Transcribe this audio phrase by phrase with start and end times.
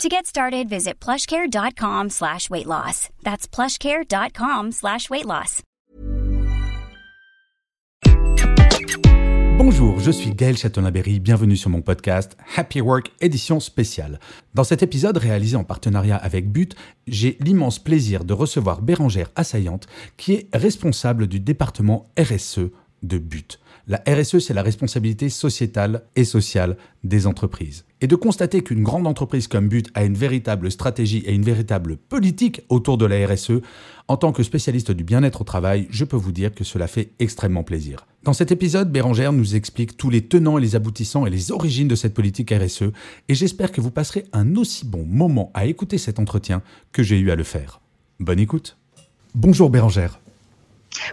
[0.00, 3.08] To get started, visit plushcare.com slash weight loss.
[3.22, 5.62] That's plushcare.com slash weight loss.
[9.58, 14.18] Bonjour, je suis Gaël Chatonaberry, bienvenue sur mon podcast Happy Work édition spéciale.
[14.54, 16.74] Dans cet épisode réalisé en partenariat avec But,
[17.06, 22.70] j'ai l'immense plaisir de recevoir Bérangère Assaillante, qui est responsable du département RSE
[23.04, 23.60] de But.
[23.88, 27.84] La RSE, c'est la responsabilité sociétale et sociale des entreprises.
[28.00, 31.96] Et de constater qu'une grande entreprise comme But a une véritable stratégie et une véritable
[31.96, 33.60] politique autour de la RSE,
[34.06, 37.10] en tant que spécialiste du bien-être au travail, je peux vous dire que cela fait
[37.18, 38.06] extrêmement plaisir.
[38.22, 41.88] Dans cet épisode, Bérangère nous explique tous les tenants et les aboutissants et les origines
[41.88, 42.92] de cette politique RSE,
[43.28, 47.18] et j'espère que vous passerez un aussi bon moment à écouter cet entretien que j'ai
[47.18, 47.80] eu à le faire.
[48.20, 48.76] Bonne écoute.
[49.34, 50.21] Bonjour Bérangère.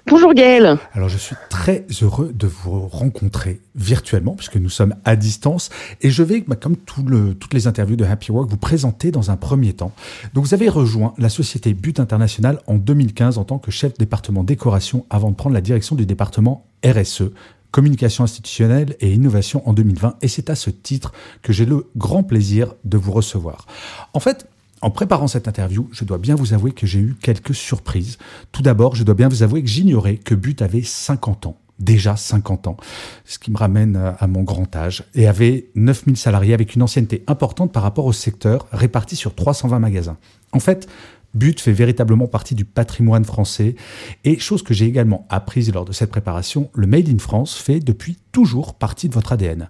[0.07, 0.77] Bonjour Gaël.
[0.93, 5.69] Alors je suis très heureux de vous rencontrer virtuellement puisque nous sommes à distance
[6.01, 9.73] et je vais, comme toutes les interviews de Happy Work, vous présenter dans un premier
[9.73, 9.93] temps.
[10.33, 14.43] Donc vous avez rejoint la société But International en 2015 en tant que chef département
[14.43, 17.23] décoration avant de prendre la direction du département RSE
[17.71, 22.23] communication institutionnelle et innovation en 2020 et c'est à ce titre que j'ai le grand
[22.23, 23.67] plaisir de vous recevoir.
[24.13, 24.47] En fait,
[24.81, 28.17] en préparant cette interview, je dois bien vous avouer que j'ai eu quelques surprises.
[28.51, 32.15] Tout d'abord, je dois bien vous avouer que j'ignorais que But avait 50 ans déjà
[32.15, 32.77] 50 ans,
[33.25, 37.23] ce qui me ramène à mon grand âge, et avait 9000 salariés avec une ancienneté
[37.27, 40.17] importante par rapport au secteur, réparti sur 320 magasins.
[40.51, 40.89] En fait,
[41.33, 43.75] But fait véritablement partie du patrimoine français.
[44.23, 47.79] Et chose que j'ai également apprise lors de cette préparation, le Made in France fait
[47.79, 49.69] depuis toujours partie de votre ADN.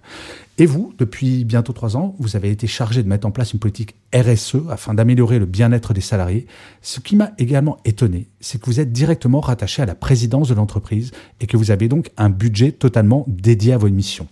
[0.58, 3.58] Et vous, depuis bientôt trois ans, vous avez été chargé de mettre en place une
[3.58, 6.46] politique RSE afin d'améliorer le bien-être des salariés.
[6.82, 10.54] Ce qui m'a également étonné, c'est que vous êtes directement rattaché à la présidence de
[10.54, 14.28] l'entreprise et que vous avez donc un budget totalement dédié à vos missions.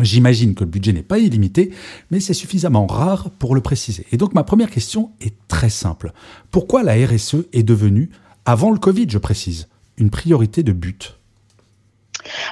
[0.00, 1.70] J'imagine que le budget n'est pas illimité,
[2.10, 4.06] mais c'est suffisamment rare pour le préciser.
[4.10, 6.12] Et donc ma première question est très simple.
[6.50, 8.10] Pourquoi la RSE est devenue,
[8.46, 11.18] avant le Covid je précise, une priorité de but?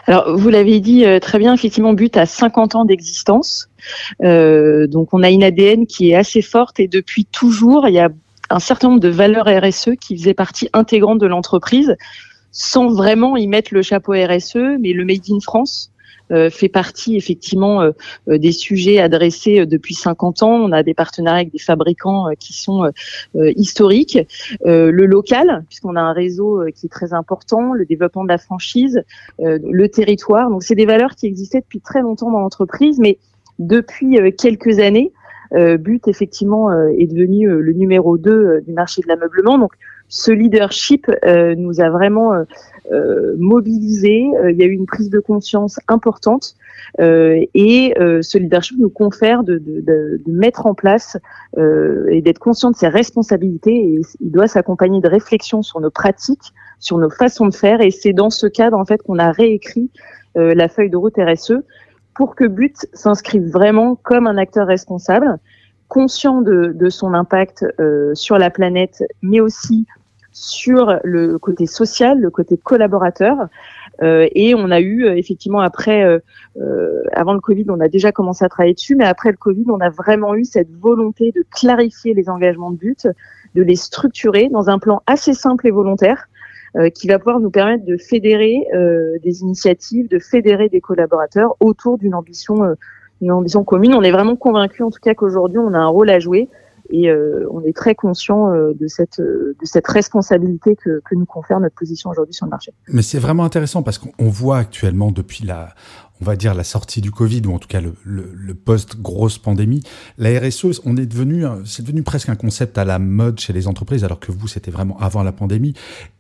[0.07, 3.71] Alors, vous l'avez dit euh, très bien, effectivement, But a 50 ans d'existence.
[4.23, 8.01] Euh, donc, on a une ADN qui est assez forte et depuis toujours, il y
[8.01, 8.11] a
[8.51, 11.97] un certain nombre de valeurs RSE qui faisaient partie intégrante de l'entreprise,
[12.51, 15.90] sans vraiment y mettre le chapeau RSE, mais le Made in France
[16.51, 17.91] fait partie effectivement euh,
[18.29, 20.53] euh, des sujets adressés depuis 50 ans.
[20.53, 22.91] On a des partenariats avec des fabricants qui sont
[23.35, 24.19] historiques.
[24.65, 29.03] le local, puisqu'on a un réseau qui est très important, le développement de la franchise,
[29.39, 30.51] le territoire.
[30.51, 33.19] Donc c'est des valeurs qui existaient depuis très longtemps dans l'entreprise, mais
[33.59, 35.13] depuis quelques années,
[35.53, 39.69] But effectivement est devenu le numéro 2 du marché de l'ameublement.
[40.11, 41.07] Ce leadership
[41.57, 42.45] nous a vraiment euh.
[42.93, 43.37] Euh,
[44.51, 46.57] il y a eu une prise de conscience importante
[46.99, 51.17] euh, et ce leadership nous confère de, de, de, de mettre en place
[51.57, 53.77] et d'être conscient de ses responsabilités.
[53.77, 57.81] Et il doit s'accompagner de réflexions sur nos pratiques, sur nos façons de faire.
[57.81, 59.91] Et c'est dans ce cadre en fait qu'on a réécrit
[60.35, 61.63] la feuille de route RSE
[62.15, 65.39] pour que But s'inscrive vraiment comme un acteur responsable,
[65.89, 69.87] conscient de, de son impact euh, sur la planète, mais aussi
[70.33, 73.49] sur le côté social, le côté collaborateur.
[74.03, 76.19] Euh, et on a eu euh, effectivement après, euh,
[76.61, 79.65] euh, avant le Covid, on a déjà commencé à travailler dessus, mais après le Covid,
[79.69, 83.09] on a vraiment eu cette volonté de clarifier les engagements de but,
[83.55, 86.29] de les structurer dans un plan assez simple et volontaire.
[86.95, 88.65] qui va pouvoir nous permettre de fédérer
[89.25, 92.77] des initiatives, de fédérer des collaborateurs autour d'une ambition,
[93.29, 93.93] ambition commune.
[93.93, 96.49] On est vraiment convaincu, en tout cas, qu'aujourd'hui, on a un rôle à jouer
[96.91, 101.15] et euh, on est très conscient euh, de cette euh, de cette responsabilité que, que
[101.15, 102.73] nous confère notre position aujourd'hui sur le marché.
[102.89, 105.75] Mais c'est vraiment intéressant parce qu'on voit actuellement depuis la
[106.21, 109.01] on va dire la sortie du Covid ou en tout cas le, le, le post
[109.01, 109.83] grosse pandémie,
[110.19, 113.67] la RSE, on est devenu, c'est devenu presque un concept à la mode chez les
[113.67, 115.73] entreprises, alors que vous c'était vraiment avant la pandémie,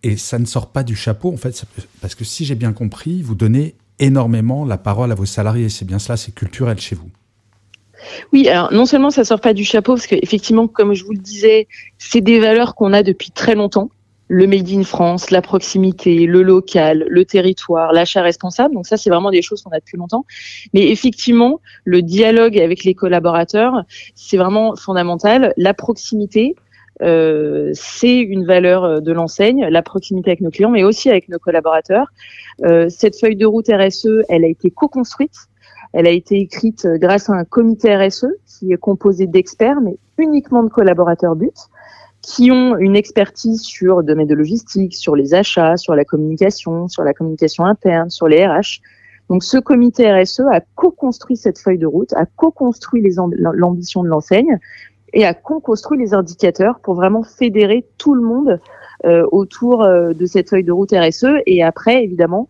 [0.03, 1.67] et ça ne sort pas du chapeau en fait,
[2.01, 5.85] parce que si j'ai bien compris, vous donnez énormément la parole à vos salariés, c'est
[5.85, 7.11] bien cela, c'est culturel chez vous.
[8.33, 11.19] Oui, alors non seulement ça sort pas du chapeau, parce qu'effectivement, comme je vous le
[11.19, 11.69] disais,
[11.99, 13.91] c'est des valeurs qu'on a depuis très longtemps.
[14.29, 18.75] Le Made in France, la proximité, le local, le territoire, l'achat responsable.
[18.75, 20.25] Donc ça, c'est vraiment des choses qu'on a depuis longtemps.
[20.73, 23.83] Mais effectivement, le dialogue avec les collaborateurs,
[24.15, 25.53] c'est vraiment fondamental.
[25.57, 26.55] La proximité,
[27.03, 31.41] euh, c'est une valeur de l'enseigne, la proximité avec nos clients, mais aussi avec nos
[31.41, 32.07] collaborateurs.
[32.65, 35.49] Euh, cette feuille de route RSE, elle a été co-construite.
[35.93, 40.63] Elle a été écrite grâce à un comité RSE qui est composé d'experts, mais uniquement
[40.63, 41.57] de collaborateurs but,
[42.23, 46.89] qui ont une expertise sur le domaine de logistique, sur les achats, sur la communication,
[46.89, 48.81] sur la communication interne, sur les RH.
[49.31, 53.03] Donc ce comité RSE a co-construit cette feuille de route, a co-construit
[53.39, 54.59] l'ambition de l'enseigne
[55.13, 58.61] et a co-construit les indicateurs pour vraiment fédérer tout le monde
[59.07, 61.27] euh, autour euh, de cette feuille de route RSE.
[61.47, 62.49] Et après, évidemment,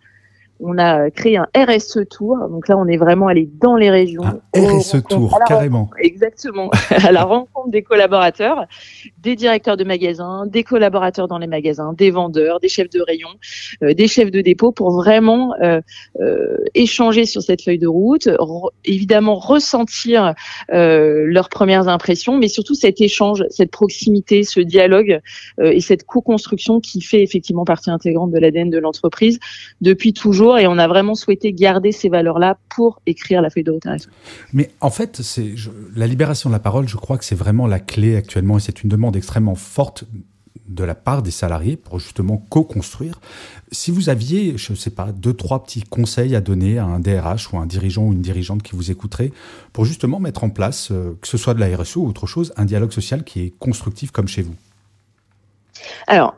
[0.63, 2.39] on a créé un RSE Tour.
[2.49, 4.23] Donc là, on est vraiment allé dans les régions.
[4.55, 5.91] Un RSE Tour, carrément.
[5.99, 6.71] Exactement.
[6.91, 8.67] à la rencontre des collaborateurs,
[9.19, 13.29] des directeurs de magasins, des collaborateurs dans les magasins, des vendeurs, des chefs de rayon,
[13.83, 15.81] euh, des chefs de dépôt pour vraiment euh,
[16.21, 18.29] euh, échanger sur cette feuille de route,
[18.85, 20.35] évidemment ressentir
[20.69, 25.21] leurs premières impressions, mais surtout cet échange, cette proximité, ce dialogue
[25.63, 29.39] et cette co-construction qui fait effectivement partie intégrante de l'ADN de l'entreprise
[29.81, 33.71] depuis toujours et on a vraiment souhaité garder ces valeurs-là pour écrire la feuille de
[33.71, 33.87] route
[34.53, 35.55] Mais en fait, c'est
[35.97, 38.83] la libération de la parole, je crois que c'est vraiment la clé actuellement et c'est
[38.83, 40.05] une demande extrêmement forte
[40.71, 43.21] de la part des salariés pour justement co-construire.
[43.73, 47.01] Si vous aviez, je ne sais pas, deux, trois petits conseils à donner à un
[47.01, 49.33] DRH ou à un dirigeant ou une dirigeante qui vous écouterait
[49.73, 52.53] pour justement mettre en place, euh, que ce soit de la RSE ou autre chose,
[52.57, 54.55] un dialogue social qui est constructif comme chez vous?
[56.07, 56.37] Alors,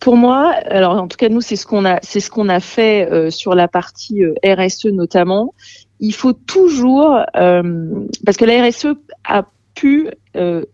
[0.00, 2.60] pour moi, alors en tout cas nous c'est ce qu'on a c'est ce qu'on a
[2.60, 5.54] fait euh, sur la partie euh, RSE notamment.
[6.00, 10.08] Il faut toujours euh, parce que la RSE a pu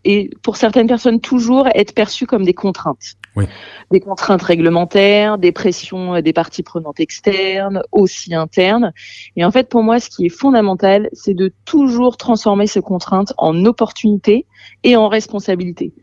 [0.03, 3.15] et pour certaines personnes toujours être perçue comme des contraintes.
[3.35, 3.45] Oui.
[3.89, 8.93] Des contraintes réglementaires, des pressions des parties prenantes externes, aussi internes.
[9.35, 13.33] Et en fait, pour moi, ce qui est fondamental, c'est de toujours transformer ces contraintes
[13.39, 14.45] en opportunités
[14.83, 15.93] et en responsabilités.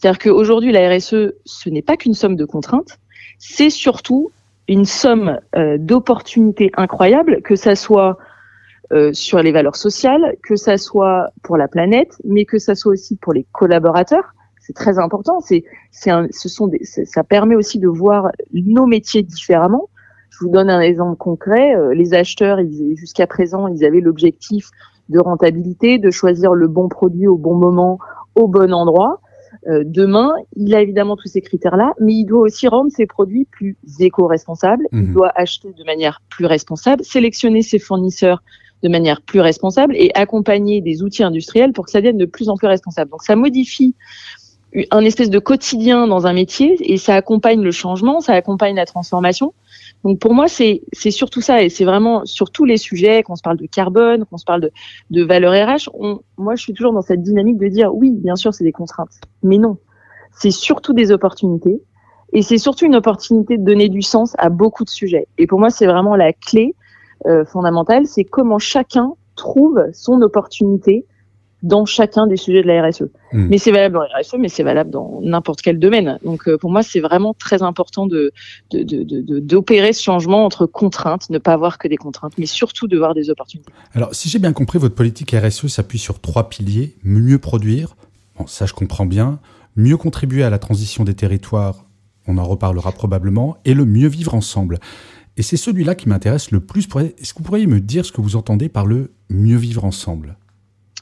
[0.00, 2.98] C'est-à-dire qu'aujourd'hui, la RSE, ce n'est pas qu'une somme de contraintes,
[3.38, 4.30] c'est surtout
[4.66, 8.16] une somme euh, d'opportunités incroyables, que ça soit
[8.92, 12.92] euh, sur les valeurs sociales, que ça soit pour la planète, mais que ça soit
[12.92, 14.32] aussi pour les collaborateurs.
[14.58, 15.40] C'est très important.
[15.40, 19.90] C'est, c'est ce sont des, ça permet aussi de voir nos métiers différemment.
[20.30, 21.76] Je vous donne un exemple concret.
[21.76, 22.58] Euh, les acheteurs,
[22.94, 24.70] jusqu'à présent, ils avaient l'objectif
[25.10, 27.98] de rentabilité, de choisir le bon produit au bon moment,
[28.34, 29.20] au bon endroit.
[29.66, 33.46] Euh, demain, il a évidemment tous ces critères-là, mais il doit aussi rendre ses produits
[33.50, 34.86] plus éco-responsables.
[34.92, 35.12] Il mhm.
[35.12, 38.42] doit acheter de manière plus responsable, sélectionner ses fournisseurs
[38.82, 42.48] de manière plus responsable et accompagner des outils industriels pour que ça devienne de plus
[42.48, 43.10] en plus responsable.
[43.10, 43.94] Donc ça modifie
[44.90, 48.86] un espèce de quotidien dans un métier et ça accompagne le changement, ça accompagne la
[48.86, 49.52] transformation.
[50.04, 53.42] Donc pour moi, c'est surtout ça, et c'est vraiment sur tous les sujets, qu'on se
[53.42, 54.72] parle de carbone, qu'on se parle de,
[55.10, 58.36] de valeur RH, on, moi je suis toujours dans cette dynamique de dire oui, bien
[58.36, 59.76] sûr, c'est des contraintes, mais non,
[60.32, 61.82] c'est surtout des opportunités,
[62.32, 65.26] et c'est surtout une opportunité de donner du sens à beaucoup de sujets.
[65.36, 66.74] Et pour moi, c'est vraiment la clé
[67.26, 71.04] euh, fondamentale, c'est comment chacun trouve son opportunité
[71.62, 73.02] dans chacun des sujets de la RSE.
[73.32, 73.46] Hmm.
[73.48, 76.18] Mais c'est valable dans la RSE, mais c'est valable dans n'importe quel domaine.
[76.24, 78.32] Donc euh, pour moi, c'est vraiment très important de
[78.72, 82.88] d'opérer de, de, ce changement entre contraintes, ne pas avoir que des contraintes, mais surtout
[82.88, 83.70] de voir des opportunités.
[83.94, 87.96] Alors si j'ai bien compris, votre politique RSE s'appuie sur trois piliers mieux produire,
[88.38, 89.38] bon, ça je comprends bien,
[89.76, 91.84] mieux contribuer à la transition des territoires,
[92.26, 94.78] on en reparlera probablement, et le mieux vivre ensemble.
[95.36, 96.86] Et c'est celui-là qui m'intéresse le plus.
[97.18, 100.36] Est-ce que vous pourriez me dire ce que vous entendez par le mieux vivre ensemble?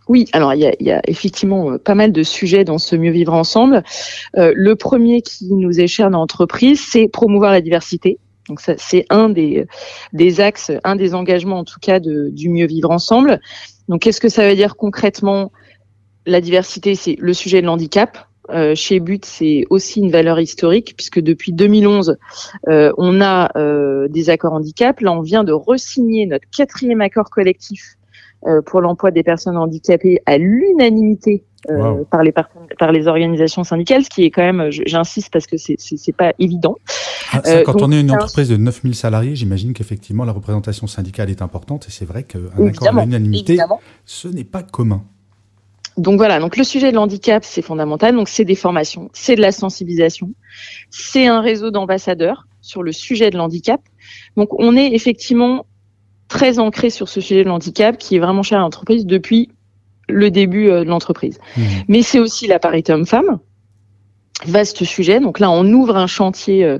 [0.08, 3.34] Oui, alors il y a, effectivement euh, pas mal de sujets dans ce mieux vivre
[3.34, 3.82] ensemble.
[4.36, 8.18] Euh, le premier qui nous est cher dans l'entreprise, c'est promouvoir la diversité.
[8.48, 9.66] Donc ça, c'est un des,
[10.40, 13.40] axes, un des engagements en tout cas de, du mieux vivre ensemble.
[13.88, 15.52] Donc qu'est-ce que ça veut dire concrètement?
[16.24, 18.18] La diversité, c'est le sujet de l'handicap.
[18.50, 22.16] Euh, chez But, c'est aussi une valeur historique puisque depuis 2011,
[22.68, 23.50] euh, on a
[24.08, 25.00] des accords handicap.
[25.00, 27.97] Là, on vient de resigner notre quatrième accord collectif
[28.66, 34.08] pour l'emploi des personnes handicapées à l'unanimité euh, par les par les organisations syndicales, ce
[34.08, 36.76] qui est quand même, j'insiste parce que c'est c'est pas évident.
[37.32, 40.86] Ah, ça, quand euh, on est une entreprise de 9000 salariés, j'imagine qu'effectivement la représentation
[40.86, 43.58] syndicale est importante et c'est vrai qu'un accord à l'unanimité,
[44.04, 45.02] ce n'est pas commun.
[45.96, 48.14] Donc voilà, donc le sujet de l'handicap, c'est fondamental.
[48.14, 50.30] Donc c'est des formations, c'est de la sensibilisation,
[50.90, 53.80] c'est un réseau d'ambassadeurs sur le sujet de l'handicap.
[54.36, 55.66] Donc on est effectivement
[56.28, 59.50] très ancré sur ce sujet de l'handicap qui est vraiment cher à l'entreprise depuis
[60.08, 61.38] le début euh, de l'entreprise.
[61.56, 61.62] Mmh.
[61.88, 63.38] Mais c'est aussi la parité homme-femme.
[64.46, 65.18] Vaste sujet.
[65.18, 66.78] Donc là, on ouvre un chantier euh,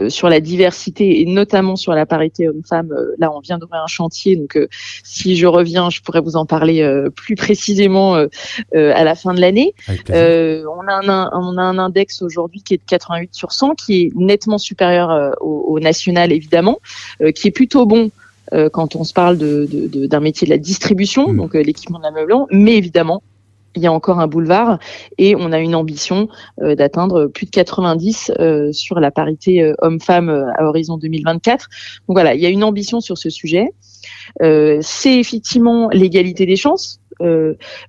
[0.00, 2.92] euh, sur la diversité et notamment sur la parité homme-femme.
[3.18, 4.34] Là, on vient d'ouvrir un chantier.
[4.34, 4.58] Donc,
[5.04, 6.84] si je reviens, je pourrais vous en parler
[7.14, 9.72] plus précisément à la fin de l'année.
[10.08, 14.02] on, a un, on a un index aujourd'hui qui est de 88 sur 100, qui
[14.02, 16.80] est nettement supérieur au, national, évidemment,
[17.36, 18.10] qui est plutôt bon
[18.72, 21.36] quand on se parle d'un de, de, métier de la distribution, mmh.
[21.36, 23.22] donc l'équipement de l'ameublement, mais évidemment,
[23.76, 24.78] il y a encore un boulevard
[25.18, 26.28] et on a une ambition
[26.62, 31.68] euh, d'atteindre plus de 90 euh, sur la parité euh, homme-femme à horizon 2024.
[32.08, 33.68] Donc voilà, il y a une ambition sur ce sujet.
[34.40, 37.00] c'est effectivement l'égalité des chances,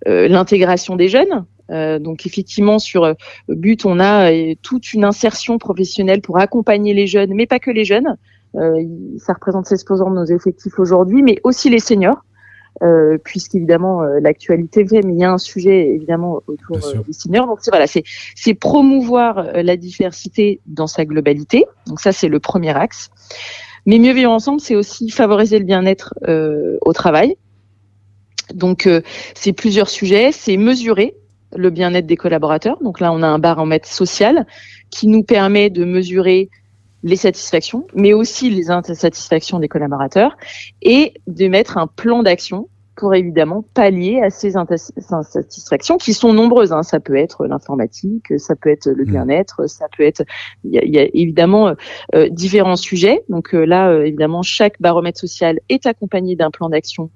[0.06, 1.46] l'intégration des jeunes.
[1.70, 3.16] donc effectivement sur
[3.48, 7.86] but on a toute une insertion professionnelle pour accompagner les jeunes, mais pas que les
[7.86, 8.18] jeunes.
[8.54, 12.24] Ça représente 16% de nos effectifs aujourd'hui, mais aussi les seniors
[12.84, 17.14] euh, puisqu'évidemment euh, l'actualité fait, mais il y a un sujet évidemment autour euh, des
[17.14, 17.48] seniors.
[17.48, 18.04] Donc c'est voilà, c'est
[18.36, 21.66] c'est promouvoir euh, la diversité dans sa globalité.
[21.88, 23.10] Donc ça c'est le premier axe.
[23.86, 26.14] Mais mieux vivre ensemble, c'est aussi favoriser le bien-être
[26.82, 27.38] au travail.
[28.54, 28.90] Donc
[29.34, 31.16] c'est plusieurs sujets, c'est mesurer
[31.56, 32.84] le bien-être des collaborateurs.
[32.84, 34.46] Donc là on a un baromètre social
[34.90, 36.50] qui nous permet de mesurer
[37.08, 40.36] les satisfactions, mais aussi les insatisfactions des collaborateurs,
[40.82, 46.74] et de mettre un plan d'action pour évidemment pallier à ces insatisfactions qui sont nombreuses.
[46.74, 46.84] Hein.
[46.84, 49.10] Ça peut être l'informatique, ça peut être le mmh.
[49.10, 50.24] bien-être, ça peut être.
[50.64, 51.76] Il y a, évidemment
[52.16, 53.24] euh, différents sujets.
[53.30, 57.12] Donc euh, là, euh, évidemment, chaque baromètre social est accompagné d'un plan d'action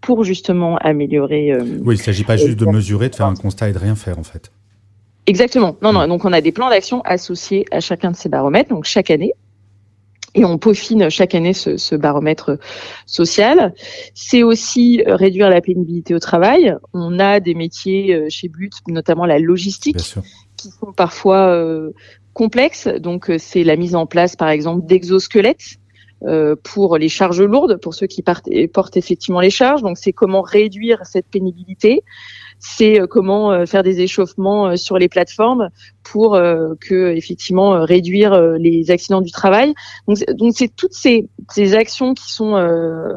[0.00, 1.54] pour justement améliorer.
[1.60, 3.94] oui, il ne s'agit pas juste de mesurer, de faire un constat et de rien
[3.94, 4.50] faire en fait.
[5.26, 5.76] Exactement.
[5.82, 6.04] Non, non.
[6.04, 6.08] Mm.
[6.08, 9.32] Donc, on a des plans d'action associés à chacun de ces baromètres, donc chaque année.
[10.34, 12.58] Et on peaufine chaque année ce, ce baromètre
[13.06, 13.72] social.
[14.14, 16.74] C'est aussi euh, réduire la pénibilité au travail.
[16.92, 19.96] On a des métiers euh, chez But, notamment la logistique,
[20.58, 21.92] qui sont parfois euh,
[22.34, 22.86] complexes.
[22.86, 25.78] Donc, c'est la mise en place, par exemple, d'exosquelettes.
[26.62, 29.82] pour les charges lourdes, pour ceux qui portent effectivement les charges.
[29.82, 32.02] Donc, c'est comment réduire cette pénibilité
[32.58, 35.70] c'est euh, comment euh, faire des échauffements euh, sur les plateformes
[36.02, 36.38] pour
[36.80, 39.74] que effectivement réduire les accidents du travail.
[40.06, 42.54] Donc, donc c'est toutes ces, ces actions qui sont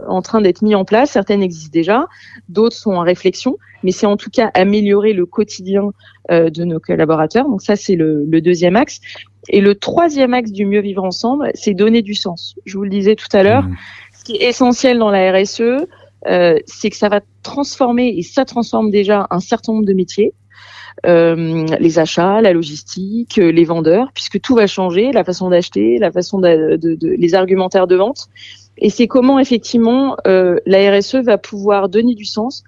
[0.07, 1.11] en train d'être mises en place.
[1.11, 2.07] Certaines existent déjà,
[2.47, 5.91] d'autres sont en réflexion, mais c'est en tout cas améliorer le quotidien
[6.31, 7.47] de nos collaborateurs.
[7.47, 9.01] Donc ça, c'est le, le deuxième axe.
[9.49, 12.55] Et le troisième axe du mieux vivre ensemble, c'est donner du sens.
[12.65, 13.77] Je vous le disais tout à l'heure, mmh.
[14.17, 15.85] ce qui est essentiel dans la RSE,
[16.25, 20.33] c'est que ça va transformer, et ça transforme déjà un certain nombre de métiers,
[21.05, 25.97] euh, les achats, la logistique, euh, les vendeurs, puisque tout va changer, la façon d'acheter,
[25.97, 28.27] la façon de, de, de, les argumentaires de vente.
[28.77, 32.63] Et c'est comment effectivement euh, la RSE va pouvoir donner du sens,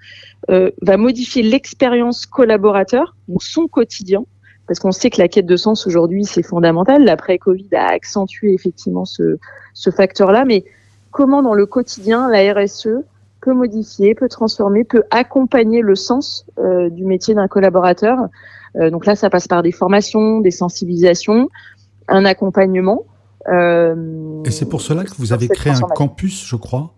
[0.50, 4.26] euh, va modifier l'expérience collaborateur, son quotidien,
[4.68, 7.04] parce qu'on sait que la quête de sens aujourd'hui c'est fondamental.
[7.04, 9.38] L'après-Covid a accentué effectivement ce,
[9.74, 10.64] ce facteur-là, mais
[11.12, 13.04] comment dans le quotidien la RSE
[13.42, 18.18] peut modifier, peut transformer, peut accompagner le sens euh, du métier d'un collaborateur.
[18.76, 21.50] Euh, donc là, ça passe par des formations, des sensibilisations,
[22.08, 23.06] un accompagnement.
[23.50, 26.94] Euh, Et c'est pour cela que vous avez créé un campus, je crois.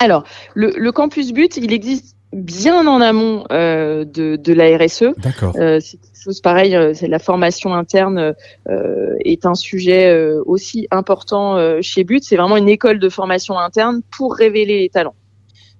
[0.00, 5.14] Alors, le, le, campus but, il existe bien en amont euh, de, de, la RSE.
[5.18, 5.54] D'accord.
[5.56, 6.76] Euh, c'est quelque chose pareil.
[6.94, 8.34] C'est la formation interne
[8.68, 12.24] euh, est un sujet aussi important chez But.
[12.24, 15.14] C'est vraiment une école de formation interne pour révéler les talents.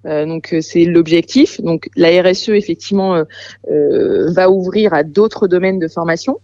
[0.07, 1.61] Euh, donc euh, c'est l'objectif.
[1.61, 3.25] Donc la RSE effectivement
[3.71, 6.41] euh, va ouvrir à d'autres domaines de formation,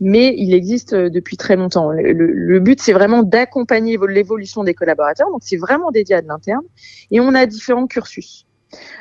[0.00, 1.90] mais il existe depuis très longtemps.
[1.92, 5.30] Le, but c'est vraiment d'accompagner l'évolution des collaborateurs.
[5.30, 6.64] Donc c'est vraiment dédié à de l'interne
[7.10, 8.46] et on a différents cursus.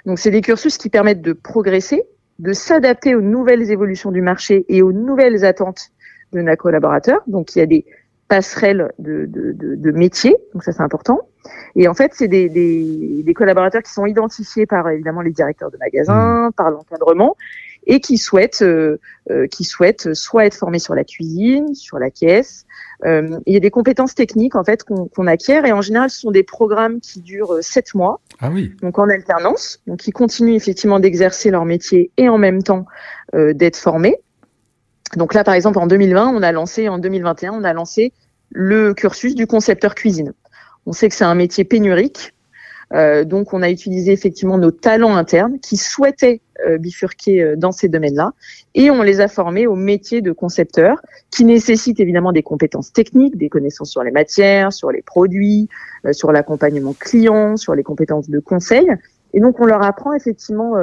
[0.06, 2.04] Donc c'est des cursus qui permettent de progresser,
[2.40, 5.90] de s'adapter aux nouvelles évolutions du marché et aux nouvelles attentes
[6.32, 7.22] de nos collaborateurs.
[7.28, 7.86] Donc il y a des
[8.28, 11.22] passerelles de, de, métiers, donc ça c'est important.
[11.76, 15.72] Et en fait, c'est des, des, des, collaborateurs qui sont identifiés par évidemment les directeurs
[15.72, 16.54] de magasins, mmh.
[16.54, 17.36] par l'encadrement,
[17.86, 22.10] et qui souhaitent, euh, euh, qui souhaitent soit être formés sur la cuisine, sur la
[22.10, 22.66] caisse.
[23.06, 26.20] Euh, il y a des compétences techniques en fait qu'on acquiert, et en général, ce
[26.20, 28.74] sont des programmes qui durent sept mois, ah oui.
[28.82, 32.86] donc en alternance, donc qui continuent effectivement d'exercer leur métier et en même temps
[33.34, 34.18] d'être formés.
[35.18, 38.14] Donc là, par exemple, en 2020, on a lancé, en 2021, on a lancé
[38.52, 40.34] le cursus du concepteur cuisine.
[40.86, 42.34] On sait que c'est un métier pénurique.
[42.94, 47.72] Euh, donc, on a utilisé effectivement nos talents internes qui souhaitaient euh, bifurquer euh, dans
[47.72, 48.34] ces domaines-là,
[48.76, 53.38] et on les a formés au métier de concepteur, qui nécessite évidemment des compétences techniques,
[53.38, 55.70] des connaissances sur les matières, sur les produits,
[56.12, 58.88] sur l'accompagnement client, sur les compétences de conseil.
[59.34, 60.74] Et donc, on leur apprend effectivement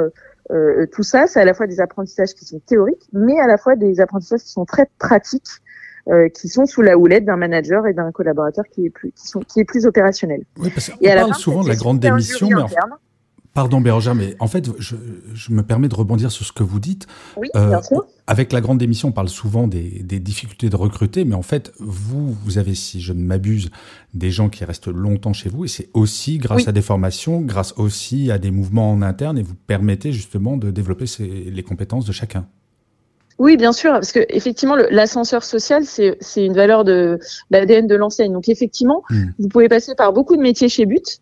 [0.91, 3.77] tout ça, c'est à la fois des apprentissages qui sont théoriques, mais à la fois
[3.77, 5.61] des apprentissages qui sont très pratiques,
[6.07, 9.27] euh, qui sont sous la houlette d'un manager et d'un collaborateur qui est plus, qui,
[9.27, 10.43] sont, qui est plus opérationnel.
[10.57, 12.63] Oui, parce qu'on parle souvent de la grande démission, mais
[13.53, 14.95] Pardon Bérangère, mais en fait, je,
[15.33, 17.05] je, me permets de rebondir sur ce que vous dites.
[17.35, 18.05] Oui, euh, bien sûr.
[18.25, 21.73] Avec la grande démission, on parle souvent des, des, difficultés de recruter, mais en fait,
[21.79, 23.69] vous, vous avez, si je ne m'abuse,
[24.13, 27.73] des gens qui restent longtemps chez vous, et c'est aussi grâce à des formations, grâce
[27.75, 32.05] aussi à des mouvements en interne, et vous permettez justement de développer ces, les compétences
[32.05, 32.47] de chacun.
[33.41, 37.17] Oui, bien sûr, parce que effectivement, l'ascenseur social, c'est une valeur de
[37.49, 38.31] l'ADN de l'enseigne.
[38.31, 39.29] Donc effectivement, hmm.
[39.39, 41.21] vous pouvez passer par beaucoup de métiers chez But,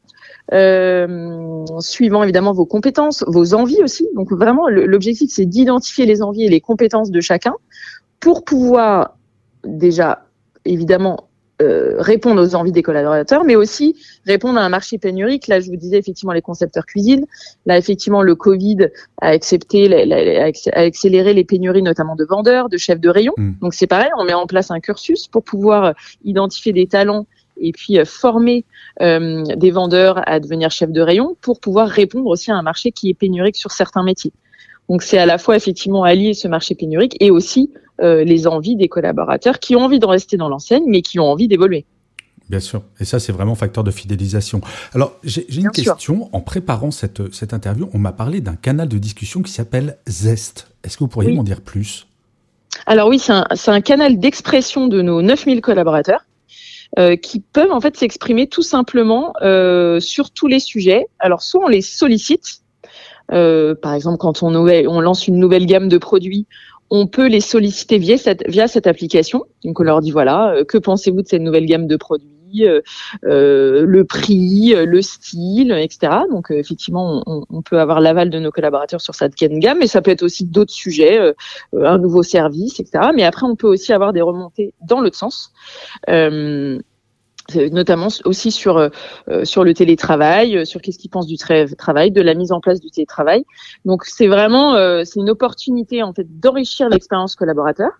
[0.51, 4.05] euh, suivant évidemment vos compétences, vos envies aussi.
[4.15, 7.53] Donc vraiment, l'objectif, c'est d'identifier les envies et les compétences de chacun
[8.19, 9.15] pour pouvoir
[9.63, 10.25] déjà,
[10.65, 11.28] évidemment,
[11.61, 15.47] euh, répondre aux envies des collaborateurs, mais aussi répondre à un marché pénurique.
[15.47, 17.25] Là, je vous disais effectivement les concepteurs cuisine.
[17.65, 18.87] Là, effectivement, le Covid
[19.21, 19.91] a accepté,
[20.73, 23.33] a accéléré les pénuries, notamment de vendeurs, de chefs de rayon.
[23.37, 23.53] Hmm.
[23.61, 27.25] Donc c'est pareil, on met en place un cursus pour pouvoir identifier des talents
[27.59, 28.65] et puis euh, former
[29.01, 32.91] euh, des vendeurs à devenir chefs de rayon pour pouvoir répondre aussi à un marché
[32.91, 34.33] qui est pénurique sur certains métiers.
[34.89, 38.75] Donc c'est à la fois effectivement allier ce marché pénurique et aussi euh, les envies
[38.75, 41.85] des collaborateurs qui ont envie de rester dans l'enseigne mais qui ont envie d'évoluer.
[42.49, 42.81] Bien sûr.
[42.99, 44.59] Et ça, c'est vraiment facteur de fidélisation.
[44.95, 46.29] Alors, j'ai une question.
[46.33, 50.67] En préparant cette, cette interview, on m'a parlé d'un canal de discussion qui s'appelle Zest.
[50.83, 52.07] Est-ce que vous pourriez m'en dire plus?
[52.87, 56.21] Alors oui, c'est un, un, canal d'expression de nos 9000 collaborateurs.
[56.97, 61.05] Euh, qui peuvent en fait s'exprimer tout simplement euh, sur tous les sujets.
[61.19, 62.61] Alors soit on les sollicite,
[63.31, 66.47] euh, par exemple quand on, on lance une nouvelle gamme de produits,
[66.89, 69.45] on peut les solliciter via cette, application.
[69.63, 72.27] Donc on leur dit voilà, euh, que pensez-vous de cette nouvelle gamme de produits
[72.65, 72.81] euh,
[73.25, 76.23] euh, le prix, le style, etc.
[76.31, 80.01] Donc effectivement, on, on, peut avoir l'aval de nos collaborateurs sur cette gamme, mais ça
[80.01, 81.19] peut être aussi d'autres sujets,
[81.79, 83.09] un nouveau service, etc.
[83.15, 85.51] Mais après, on peut aussi avoir des remontées dans l'autre sens.
[87.55, 88.89] Euh, notamment aussi sur euh,
[89.43, 92.89] sur le télétravail, sur qu'est-ce qu'ils pensent du travail, de la mise en place du
[92.89, 93.45] télétravail.
[93.85, 94.75] Donc c'est vraiment
[95.05, 97.91] c'est une opportunité en fait d'enrichir l'expérience collaborateur,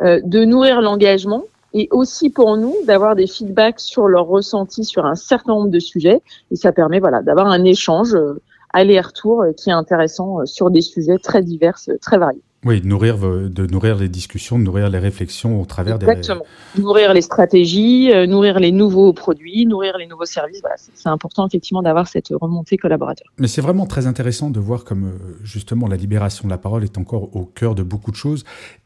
[0.00, 1.44] de nourrir l'engagement
[1.76, 5.78] et aussi pour nous d'avoir des feedbacks sur leurs ressentis sur un certain nombre de
[5.78, 8.40] sujets et ça permet voilà d'avoir un échange euh,
[8.72, 12.42] aller-retour euh, qui est intéressant euh, sur des sujets très divers, très variés.
[12.66, 16.42] Oui, de nourrir, de nourrir les discussions, de nourrir les réflexions au travers Exactement.
[16.74, 16.82] des...
[16.82, 20.60] Nourrir les stratégies, nourrir les nouveaux produits, nourrir les nouveaux services.
[20.62, 23.28] Voilà, c'est important effectivement d'avoir cette remontée collaborateur.
[23.38, 25.12] Mais c'est vraiment très intéressant de voir comme
[25.44, 28.42] justement la libération de la parole est encore au cœur de beaucoup de choses.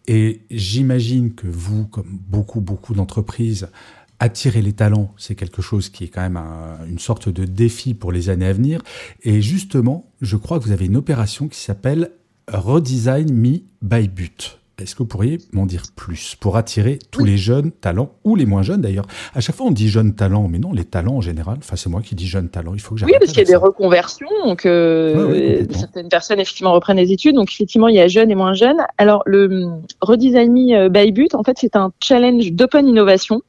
[0.07, 3.71] Et j'imagine que vous, comme beaucoup, beaucoup d'entreprises,
[4.19, 6.39] attirer les talents, c'est quelque chose qui est quand même
[6.87, 8.83] une sorte de défi pour les années à venir.
[9.23, 12.11] Et justement, je crois que vous avez une opération qui s'appelle
[12.53, 14.59] Redesign Me by But.
[14.79, 18.47] Est-ce que vous pourriez m'en dire plus pour attirer tous les jeunes talents ou les
[18.47, 19.05] moins jeunes d'ailleurs?
[19.35, 21.59] À chaque fois, on dit jeunes talents, mais non, les talents en général.
[21.59, 22.73] Enfin, c'est moi qui dis jeunes talents.
[22.73, 24.29] Il faut que Oui, parce qu'il y a des reconversions.
[24.47, 27.35] Donc, euh, certaines personnes effectivement reprennent les études.
[27.35, 28.79] Donc, effectivement, il y a jeunes et moins jeunes.
[28.97, 29.69] Alors, le
[30.01, 33.43] Redesign Me euh, by But, en fait, c'est un challenge d'open innovation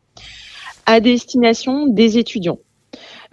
[0.85, 2.59] à destination des étudiants.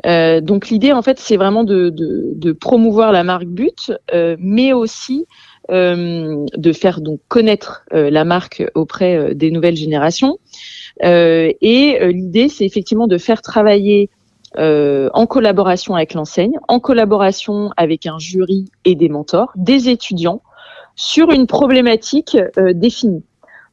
[0.06, 4.36] Euh, donc l'idée en fait c'est vraiment de, de, de, promouvoir la marque But, euh,
[4.38, 5.26] mais aussi euh,
[5.68, 10.38] de faire donc connaître euh, la marque auprès euh, des nouvelles générations.
[11.02, 14.10] et l'idée, c'est effectivement de faire travailler
[14.56, 20.42] en collaboration avec l'enseigne, en collaboration avec un jury et des mentors, des étudiants,
[20.96, 22.36] sur une problématique
[22.74, 23.22] définie.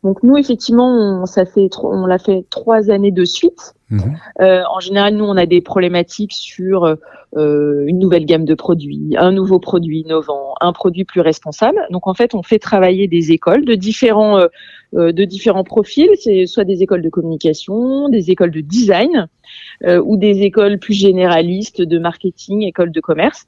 [0.06, 3.74] Donc nous, effectivement, on, ça fait on l'a fait trois années de suite.
[3.90, 4.16] Mhm.
[4.40, 9.16] Euh, en général, nous, on a des problématiques sur euh, une nouvelle gamme de produits,
[9.18, 11.80] un nouveau produit innovant, un produit plus responsable.
[11.90, 14.48] Donc en fait, on fait travailler des écoles de différents euh,
[14.94, 19.28] euh de différents profils, c'est soit des écoles de communication, des écoles de design
[19.86, 23.48] euh, ou des écoles plus généralistes de marketing, écoles de commerce.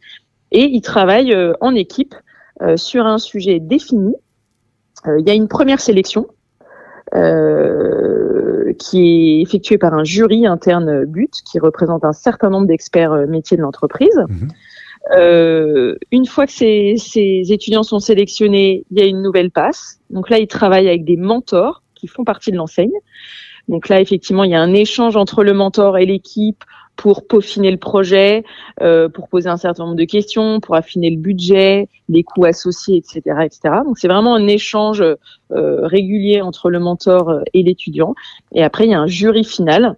[0.52, 2.15] Et ils travaillent euh, en équipe
[2.76, 4.15] sur un sujet défini.
[5.06, 6.26] Il y a une première sélection
[7.15, 13.13] euh, qui est effectué par un jury interne but qui représente un certain nombre d'experts
[13.13, 14.17] euh, métiers de l'entreprise.
[14.28, 14.48] Mhm.
[15.17, 20.00] Euh, une fois que ces, ces, étudiants sont sélectionnés, il y a une nouvelle passe.
[20.10, 22.91] Donc là, ils travaillent avec des mentors qui font partie de l'enseigne.
[23.70, 26.63] Donc là, effectivement, il y a un échange entre le mentor et l'équipe
[26.98, 28.44] pour peaufiner le projet,
[28.82, 32.98] euh, pour poser un certain nombre de questions, pour affiner le budget, les coûts associés,
[32.98, 33.76] etc., etc.
[33.86, 35.16] Donc c'est vraiment un échange euh,
[35.52, 38.16] régulier entre le mentor euh, et l'étudiant.
[38.54, 39.96] Et après il y a un jury final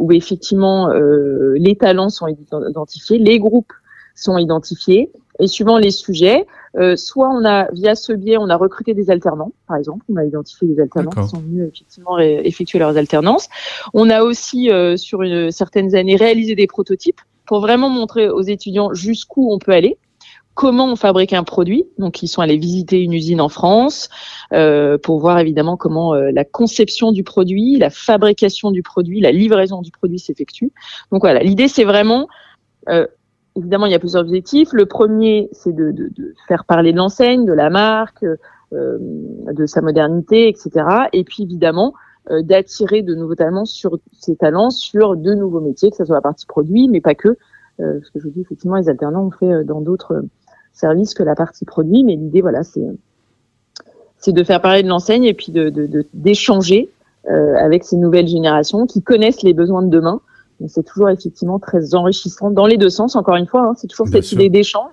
[0.00, 3.74] où effectivement les talents sont identifiés, les groupes
[4.14, 6.46] sont identifiés Et suivant les sujets,
[6.76, 10.16] euh, soit on a, via ce biais, on a recruté des alternants, par exemple, on
[10.16, 13.48] a identifié des alternants qui sont venus effectivement effectuer leurs alternances.
[13.94, 18.42] On a aussi, euh, sur une, certaines années, réalisé des prototypes pour vraiment montrer aux
[18.42, 19.96] étudiants jusqu'où on peut aller
[20.58, 21.86] comment on fabrique un produit.
[21.98, 24.08] Donc, ils sont allés visiter une usine en France
[24.52, 29.30] euh, pour voir évidemment comment euh, la conception du produit, la fabrication du produit, la
[29.30, 30.72] livraison du produit s'effectue.
[31.12, 32.26] Donc voilà, l'idée c'est vraiment,
[32.88, 33.06] euh,
[33.58, 34.72] évidemment, il y a plusieurs objectifs.
[34.72, 35.94] Le premier, c'est de,
[36.46, 38.24] faire parler de l'enseigne, de la marque,
[38.72, 40.86] euh, de sa modernité, etc.
[41.12, 41.94] Et puis évidemment,
[42.30, 46.16] euh, d'attirer de nouveaux talents sur ces talents sur de nouveaux métiers, que ce soit
[46.16, 47.36] la partie produit, mais pas que.
[47.80, 50.22] Euh, ce que je vous dis, effectivement, les alternants ont fait dans d'autres
[50.78, 52.04] service que la partie produit.
[52.04, 55.70] Mais l'idée, voilà, c'est de faire parler de l'enseigne et puis de
[56.14, 56.90] d'échanger
[57.30, 60.20] euh, avec ces nouvelles générations qui connaissent les besoins de demain.
[60.66, 63.16] C'est toujours effectivement très enrichissant dans les deux sens.
[63.16, 64.92] Encore une fois, hein, c'est toujours cette idée d'échange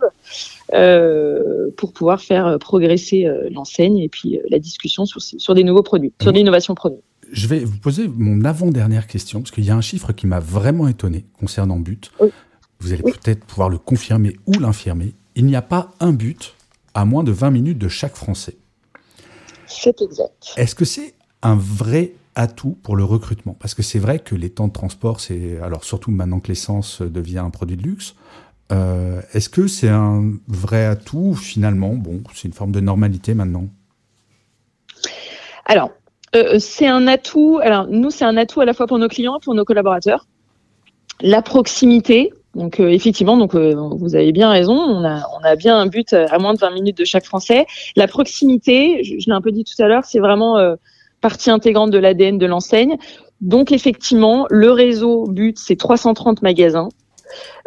[0.74, 5.64] euh, pour pouvoir faire progresser euh, l'enseigne et puis euh, la discussion sur, sur des
[5.64, 7.02] nouveaux produits, sur l'innovation produit.
[7.32, 10.40] Je vais vous poser mon avant-dernière question parce qu'il y a un chiffre qui m'a
[10.40, 12.12] vraiment étonné concernant But.
[12.80, 16.54] Vous allez peut-être pouvoir le confirmer ou l'infirmer il n'y a pas un but
[16.94, 18.58] à moins de 20 minutes de chaque Français.
[19.68, 20.54] C'est exact.
[20.56, 24.50] Est-ce que c'est un vrai atout pour le recrutement Parce que c'est vrai que les
[24.50, 28.16] temps de transport, c'est alors surtout maintenant que l'essence devient un produit de luxe.
[28.72, 33.34] Euh, est-ce que c'est un vrai atout ou finalement, bon, c'est une forme de normalité
[33.34, 33.68] maintenant?
[35.66, 35.92] Alors,
[36.36, 37.60] euh, c'est un atout.
[37.62, 40.28] Alors, nous, c'est un atout à la fois pour nos clients pour nos collaborateurs.
[41.22, 46.14] La proximité, donc euh, effectivement, donc vous avez bien raison, on a, bien un but
[46.14, 47.68] à moins de 20 minutes de chaque Français.
[47.96, 50.58] La proximité, je, l'ai un peu dit tout à l'heure, c'est vraiment
[51.30, 52.98] partie intégrante de l'ADN de l'enseigne.
[53.42, 56.90] Donc effectivement, le réseau but, c'est 330 magasins.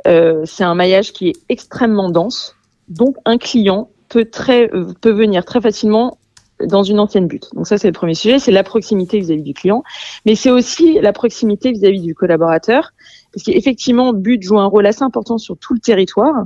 [0.04, 2.54] c'est un maillage qui est extrêmement dense.
[2.88, 6.18] Donc un client peut très peut venir très facilement
[6.64, 7.48] dans une ancienne but.
[7.54, 9.82] Donc ça c'est le premier sujet, c'est la proximité vis-à-vis du client,
[10.24, 12.92] mais c'est aussi la proximité vis-à-vis du collaborateur
[13.32, 16.44] parce qu'effectivement, But joue un rôle assez important sur tout le territoire.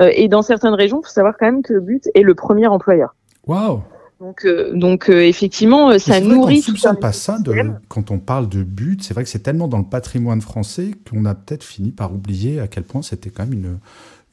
[0.00, 2.66] Euh, et dans certaines régions, il faut savoir quand même que But est le premier
[2.66, 3.14] employeur.
[3.46, 3.82] Waouh
[4.20, 6.64] donc, euh, donc euh, effectivement, ça nourrit.
[6.68, 7.52] On ne pas ça de,
[7.88, 9.02] quand on parle de but.
[9.02, 12.60] C'est vrai que c'est tellement dans le patrimoine français qu'on a peut-être fini par oublier
[12.60, 13.78] à quel point c'était quand même une,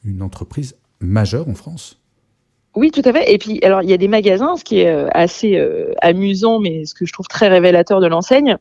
[0.05, 1.99] une entreprise majeure en France.
[2.75, 3.31] Oui, tout à fait.
[3.31, 5.61] Et puis, alors, il y a des magasins, ce qui est assez
[6.01, 8.57] amusant, mais ce que je trouve très révélateur de l'enseigne,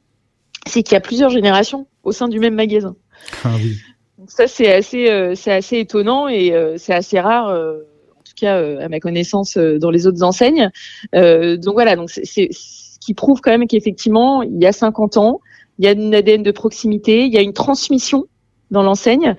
[0.66, 2.94] c'est qu'il y a plusieurs générations au sein du même magasin.
[3.44, 3.56] Ah
[4.26, 7.80] ça, c'est assez, euh, c'est assez étonnant et euh, c'est assez rare, euh,
[8.42, 10.70] cas à ma connaissance, dans les autres enseignes.
[11.12, 15.40] donc voilà, donc c'est ce qui prouve quand même qu'effectivement, il y a 50 ans,
[15.78, 18.26] il y a une ADN de proximité, il y a une transmission
[18.70, 19.36] dans l'enseigne.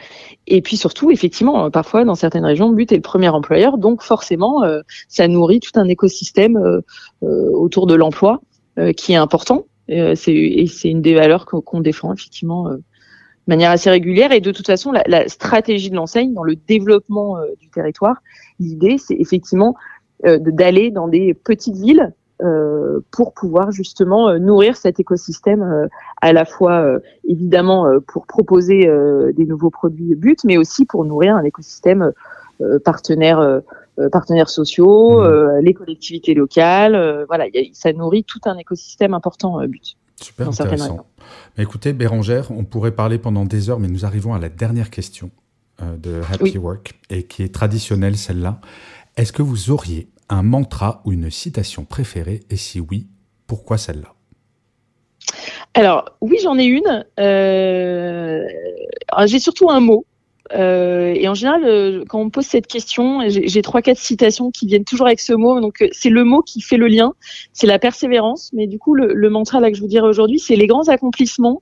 [0.48, 4.62] Et puis surtout, effectivement, parfois dans certaines régions, But est le premier employeur, donc forcément,
[5.08, 6.82] ça nourrit tout un écosystème
[7.22, 8.42] autour de l'emploi
[8.98, 9.66] qui est important.
[9.88, 12.68] c'est une des valeurs qu'on défend effectivement
[13.48, 14.32] de manière assez régulière.
[14.32, 18.18] Et de toute façon, la, la stratégie de l'enseigne dans le développement euh, du territoire,
[18.60, 19.76] l'idée, c'est effectivement
[20.26, 25.90] euh, d'aller dans des petites villes euh, pour pouvoir justement euh, nourrir cet écosystème
[26.22, 28.90] à la fois évidemment pour proposer
[29.34, 32.14] des nouveaux produits but, mais aussi pour nourrir un écosystème
[32.86, 33.62] partenaire
[34.12, 35.60] partenaires sociaux, mmh.
[35.60, 37.26] les collectivités locales.
[37.28, 39.98] voilà, ça nourrit tout un écosystème important but.
[40.24, 41.06] Super intéressant.
[41.58, 45.32] écoutez, Bérangère, on pourrait parler pendant des heures, mais nous arrivons à la dernière question
[45.82, 48.62] euh, de Happy Work, et qui est traditionnelle, celle-là.
[49.18, 53.08] Est-ce que vous auriez un mantra ou une citation préférée, et si oui,
[53.48, 54.14] pourquoi celle-là?
[55.74, 57.06] Alors oui, j'en ai une.
[57.20, 58.44] Euh,
[59.26, 60.06] j'ai surtout un mot
[60.52, 64.52] euh, et en général, euh, quand on me pose cette question, j'ai trois quatre citations
[64.52, 65.60] qui viennent toujours avec ce mot.
[65.62, 67.14] Donc euh, c'est le mot qui fait le lien,
[67.54, 68.52] c'est la persévérance.
[68.54, 70.90] Mais du coup, le, le mantra là que je vous dirais aujourd'hui, c'est les grands
[70.90, 71.62] accomplissements.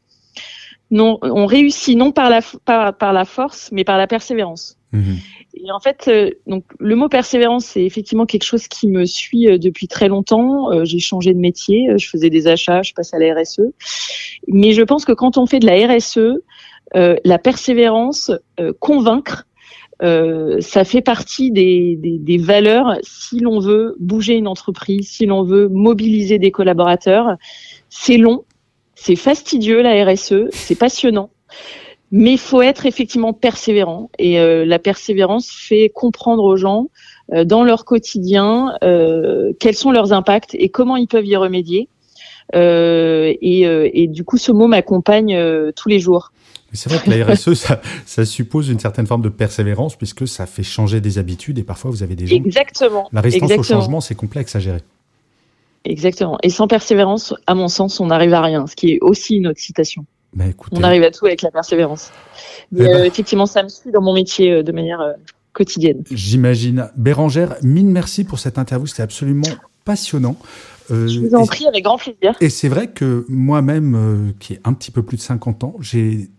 [0.89, 4.77] Non, on réussit non par la par, par la force, mais par la persévérance.
[4.91, 5.13] Mmh.
[5.53, 6.09] Et en fait,
[6.47, 10.83] donc le mot persévérance, c'est effectivement quelque chose qui me suit depuis très longtemps.
[10.83, 13.61] j'ai changé de métier, je faisais des achats, je passe à la RSE.
[14.47, 16.41] Mais je pense que quand on fait de la RSE,
[16.93, 19.45] la persévérance, euh, convaincre,
[20.03, 25.43] euh, ça fait partie des, des, valeurs si l'on veut bouger une entreprise, si l'on
[25.43, 27.37] veut mobiliser des collaborateurs.
[27.89, 28.43] C'est long,
[28.95, 31.29] c'est fastidieux la RSE, c'est passionnant,
[32.11, 34.09] mais il faut être effectivement persévérant.
[34.17, 36.87] Et la persévérance fait comprendre aux gens
[37.45, 38.75] dans leur quotidien
[39.59, 41.89] quels sont leurs impacts et comment ils peuvent y remédier.
[42.53, 43.61] Et,
[44.03, 45.37] et, du coup, ce mot m'accompagne
[45.75, 46.31] tous les jours.
[46.73, 50.45] C'est vrai que la RSE, ça, ça, suppose une certaine forme de persévérance puisque ça
[50.45, 52.35] fait changer des habitudes et parfois vous avez des gens.
[52.35, 53.09] Exactement.
[53.11, 54.81] La résistance au changement, c'est complexe à gérer.
[55.83, 56.37] Exactement.
[56.43, 59.47] Et sans persévérance, à mon sens, on n'arrive à rien, ce qui est aussi une
[59.47, 60.05] autre citation.
[60.33, 60.77] Bah, écoutez...
[60.79, 62.11] On arrive à tout avec la persévérance.
[62.71, 63.03] Mais eh ben...
[63.03, 65.15] effectivement, ça me suit dans mon métier de manière
[65.53, 66.03] quotidienne.
[66.11, 66.89] J'imagine.
[66.95, 68.87] Bérangère, mille merci pour cette interview.
[68.87, 69.49] C'était absolument
[69.83, 70.37] passionnant.
[70.91, 72.35] Euh, Je vous en prie, avec grand plaisir.
[72.41, 75.75] Et c'est vrai que moi-même, euh, qui ai un petit peu plus de 50 ans,
[75.79, 76.29] j'ai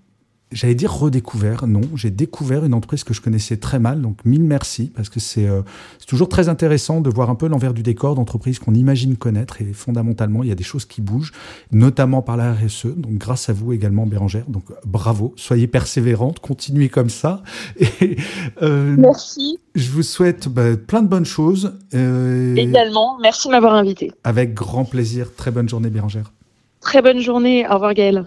[0.53, 4.43] j'allais dire redécouvert, non, j'ai découvert une entreprise que je connaissais très mal, donc mille
[4.43, 5.63] merci, parce que c'est euh,
[6.07, 9.73] toujours très intéressant de voir un peu l'envers du décor d'entreprises qu'on imagine connaître, et
[9.73, 11.33] fondamentalement, il y a des choses qui bougent,
[11.71, 16.89] notamment par la RSE, donc grâce à vous également, Bérangère, donc bravo, soyez persévérante, continuez
[16.89, 17.43] comme ça.
[18.01, 18.17] Et,
[18.63, 19.59] euh, merci.
[19.75, 21.73] Je vous souhaite bah, plein de bonnes choses.
[21.95, 24.13] Euh, également, merci de m'avoir invité.
[24.25, 26.33] Avec grand plaisir, très bonne journée, Bérangère.
[26.81, 28.27] Très bonne journée, au revoir Gaël.